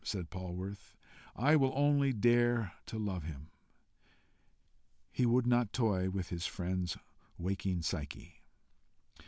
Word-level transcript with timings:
said 0.03 0.31
Polwarth; 0.31 0.95
"I 1.35 1.55
will 1.55 1.71
only 1.75 2.11
dare 2.11 2.73
to 2.87 2.97
love 2.97 3.21
him." 3.21 3.51
He 5.11 5.27
would 5.27 5.45
not 5.45 5.73
toy 5.73 6.09
with 6.09 6.29
his 6.29 6.47
friend's 6.47 6.97
waking 7.37 7.83
Psyche. 7.83 8.41